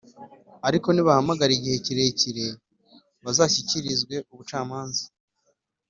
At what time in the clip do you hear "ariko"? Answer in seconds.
0.67-0.87